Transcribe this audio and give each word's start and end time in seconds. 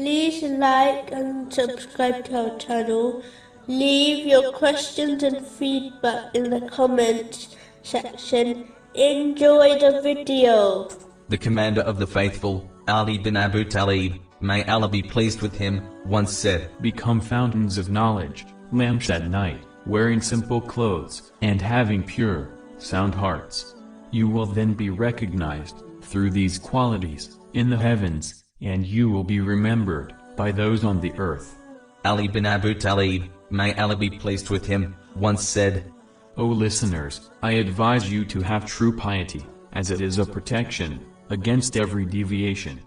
Please 0.00 0.42
like 0.42 1.12
and 1.12 1.52
subscribe 1.52 2.24
to 2.24 2.52
our 2.52 2.58
channel. 2.58 3.22
Leave 3.66 4.24
your 4.26 4.50
questions 4.50 5.22
and 5.22 5.46
feedback 5.46 6.34
in 6.34 6.48
the 6.48 6.62
comments 6.70 7.54
section. 7.82 8.72
Enjoy 8.94 9.78
the 9.78 10.00
video. 10.02 10.88
The 11.28 11.36
commander 11.36 11.82
of 11.82 11.98
the 11.98 12.06
faithful, 12.06 12.66
Ali 12.88 13.18
bin 13.18 13.36
Abu 13.36 13.62
Talib, 13.66 14.14
may 14.40 14.64
Allah 14.64 14.88
be 14.88 15.02
pleased 15.02 15.42
with 15.42 15.54
him, 15.54 15.86
once 16.06 16.32
said, 16.32 16.70
Become 16.80 17.20
fountains 17.20 17.76
of 17.76 17.90
knowledge, 17.90 18.46
lamps 18.72 19.10
at 19.10 19.28
night, 19.28 19.62
wearing 19.84 20.22
simple 20.22 20.62
clothes, 20.62 21.30
and 21.42 21.60
having 21.60 22.02
pure, 22.02 22.48
sound 22.78 23.14
hearts. 23.14 23.74
You 24.12 24.30
will 24.30 24.46
then 24.46 24.72
be 24.72 24.88
recognized, 24.88 25.82
through 26.00 26.30
these 26.30 26.58
qualities, 26.58 27.36
in 27.52 27.68
the 27.68 27.76
heavens, 27.76 28.44
and 28.62 28.86
you 28.86 29.10
will 29.10 29.24
be 29.24 29.40
remembered, 29.40 30.14
by 30.36 30.52
those 30.52 30.84
on 30.84 31.00
the 31.00 31.12
earth. 31.18 31.56
Ali 32.04 32.28
bin 32.28 32.46
Abu 32.46 32.74
Talib, 32.74 33.24
may 33.50 33.74
Allah 33.74 33.96
be 33.96 34.10
pleased 34.10 34.50
with 34.50 34.66
him, 34.66 34.94
once 35.14 35.46
said, 35.46 35.92
O 36.36 36.46
listeners, 36.46 37.30
I 37.42 37.52
advise 37.52 38.10
you 38.10 38.24
to 38.26 38.40
have 38.40 38.64
true 38.64 38.96
piety, 38.96 39.44
as 39.72 39.90
it 39.90 40.00
is 40.00 40.18
a 40.18 40.24
protection, 40.24 41.04
against 41.28 41.76
every 41.76 42.06
deviation. 42.06 42.80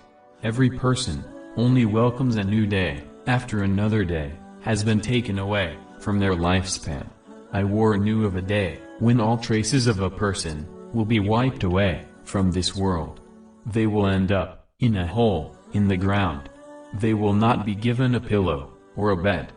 Every 0.43 0.69
person, 0.69 1.23
only 1.55 1.85
welcomes 1.85 2.35
a 2.35 2.43
new 2.43 2.65
day, 2.65 3.03
after 3.27 3.63
another 3.63 4.03
day, 4.03 4.33
has 4.61 4.83
been 4.83 4.99
taken 4.99 5.39
away, 5.39 5.77
from 5.99 6.19
their 6.19 6.33
lifespan. 6.33 7.07
I 7.51 7.63
warn 7.63 8.07
you 8.07 8.25
of 8.25 8.35
a 8.35 8.41
day, 8.41 8.79
when 8.99 9.19
all 9.19 9.37
traces 9.37 9.87
of 9.87 9.99
a 9.99 10.09
person, 10.09 10.67
will 10.93 11.05
be 11.05 11.19
wiped 11.19 11.63
away, 11.63 12.05
from 12.23 12.51
this 12.51 12.75
world. 12.75 13.19
They 13.65 13.85
will 13.85 14.07
end 14.07 14.31
up, 14.31 14.67
in 14.79 14.97
a 14.97 15.05
hole, 15.05 15.55
in 15.73 15.87
the 15.87 15.97
ground. 15.97 16.49
They 16.93 17.13
will 17.13 17.33
not 17.33 17.65
be 17.65 17.75
given 17.75 18.15
a 18.15 18.19
pillow, 18.19 18.73
or 18.95 19.11
a 19.11 19.17
bed. 19.17 19.51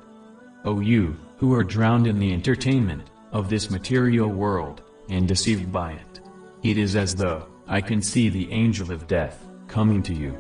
O 0.64 0.80
you, 0.80 1.16
who 1.36 1.54
are 1.54 1.64
drowned 1.64 2.06
in 2.06 2.18
the 2.18 2.32
entertainment, 2.32 3.10
of 3.32 3.48
this 3.48 3.70
material 3.70 4.28
world, 4.28 4.82
and 5.10 5.28
deceived 5.28 5.70
by 5.70 5.92
it. 5.92 6.20
It 6.62 6.78
is 6.78 6.96
as 6.96 7.14
though, 7.14 7.46
I 7.68 7.80
can 7.80 8.00
see 8.00 8.28
the 8.28 8.50
angel 8.50 8.90
of 8.90 9.06
death, 9.06 9.46
coming 9.68 10.02
to 10.04 10.14
you. 10.14 10.36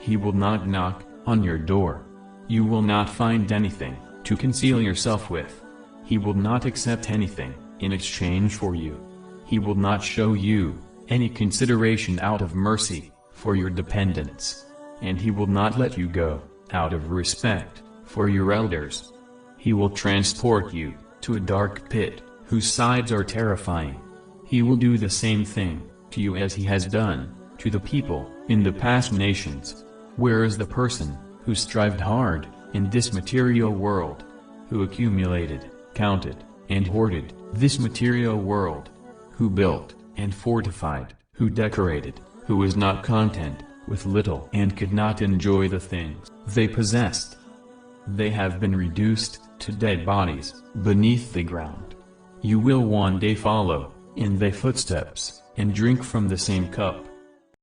He 0.00 0.16
will 0.16 0.32
not 0.32 0.66
knock, 0.66 1.04
on 1.26 1.42
your 1.42 1.58
door. 1.58 2.04
You 2.48 2.64
will 2.64 2.82
not 2.82 3.08
find 3.08 3.52
anything, 3.52 3.96
to 4.24 4.36
conceal 4.36 4.80
yourself 4.80 5.30
with. 5.30 5.64
He 6.04 6.18
will 6.18 6.34
not 6.34 6.64
accept 6.64 7.10
anything, 7.10 7.54
in 7.78 7.92
exchange 7.92 8.56
for 8.56 8.74
you. 8.74 8.98
He 9.44 9.58
will 9.58 9.76
not 9.76 10.02
show 10.02 10.32
you, 10.32 10.76
any 11.08 11.28
consideration 11.28 12.18
out 12.20 12.42
of 12.42 12.54
mercy, 12.54 13.12
for 13.30 13.54
your 13.54 13.70
dependents. 13.70 14.66
And 15.00 15.18
he 15.18 15.30
will 15.30 15.46
not 15.46 15.78
let 15.78 15.96
you 15.96 16.08
go, 16.08 16.42
out 16.72 16.92
of 16.92 17.10
respect, 17.10 17.82
for 18.04 18.28
your 18.28 18.52
elders. 18.52 19.12
He 19.56 19.72
will 19.72 19.90
transport 19.90 20.72
you, 20.72 20.94
to 21.22 21.34
a 21.34 21.40
dark 21.40 21.88
pit, 21.88 22.22
whose 22.44 22.70
sides 22.70 23.12
are 23.12 23.24
terrifying. 23.24 24.00
He 24.46 24.62
will 24.62 24.76
do 24.76 24.98
the 24.98 25.10
same 25.10 25.44
thing, 25.44 25.88
to 26.10 26.20
you 26.20 26.36
as 26.36 26.54
he 26.54 26.64
has 26.64 26.86
done, 26.86 27.34
to 27.58 27.70
the 27.70 27.80
people, 27.80 28.30
in 28.48 28.62
the 28.62 28.72
past 28.72 29.12
nations. 29.12 29.84
Where 30.16 30.44
is 30.44 30.58
the 30.58 30.66
person, 30.66 31.16
who 31.44 31.54
strived 31.54 32.00
hard, 32.00 32.46
in 32.72 32.90
this 32.90 33.12
material 33.12 33.70
world? 33.70 34.24
Who 34.68 34.82
accumulated, 34.82 35.70
counted, 35.94 36.44
and 36.68 36.86
hoarded, 36.86 37.32
this 37.52 37.78
material 37.78 38.36
world? 38.36 38.90
Who 39.32 39.48
built, 39.50 39.94
and 40.16 40.34
fortified, 40.34 41.14
who 41.32 41.48
decorated, 41.48 42.20
who 42.46 42.56
was 42.56 42.76
not 42.76 43.02
content, 43.04 43.62
with 43.90 44.06
little 44.06 44.48
and 44.54 44.74
could 44.74 44.94
not 44.94 45.20
enjoy 45.20 45.68
the 45.68 45.78
things 45.78 46.30
they 46.46 46.66
possessed? 46.66 47.36
They 48.06 48.30
have 48.30 48.58
been 48.58 48.74
reduced, 48.74 49.40
to 49.58 49.72
dead 49.72 50.06
bodies, 50.06 50.62
beneath 50.82 51.34
the 51.34 51.42
ground. 51.42 51.94
You 52.40 52.58
will 52.58 52.80
one 52.80 53.18
day 53.18 53.34
follow, 53.34 53.92
in 54.16 54.38
their 54.38 54.52
footsteps, 54.52 55.42
and 55.58 55.74
drink 55.74 56.02
from 56.02 56.28
the 56.28 56.38
same 56.38 56.68
cup. 56.68 57.04